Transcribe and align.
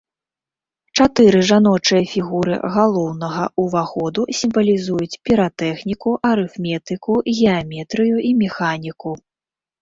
Чатыры 0.99 1.39
жаночыя 1.49 1.99
фігуры 2.13 2.55
галоўнага 2.75 3.43
ўваходу 3.65 4.21
сімвалізуюць 4.39 5.19
піратэхніку, 5.29 6.15
арыфметыку, 6.31 7.13
геаметрыю 7.37 8.15
і 8.33 8.35
механіку. 8.43 9.11